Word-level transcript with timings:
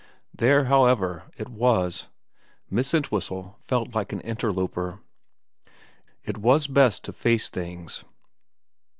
There, 0.33 0.65
however, 0.65 1.25
it 1.37 1.47
was, 1.47 2.07
Miss 2.71 2.91
Entwhistle 2.91 3.59
felt 3.67 3.93
like 3.93 4.11
an 4.11 4.19
interloper. 4.21 4.99
It 6.23 6.39
was 6.39 6.65
best 6.65 7.03
to 7.03 7.13
face 7.13 7.49
things. 7.49 8.03